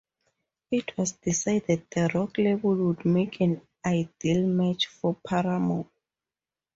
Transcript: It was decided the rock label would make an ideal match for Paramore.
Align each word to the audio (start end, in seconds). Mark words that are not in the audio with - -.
It 0.71 0.97
was 0.97 1.11
decided 1.11 1.85
the 1.91 2.09
rock 2.15 2.39
label 2.39 2.73
would 2.73 3.05
make 3.05 3.39
an 3.39 3.61
ideal 3.85 4.47
match 4.47 4.87
for 4.87 5.15
Paramore. 5.27 5.91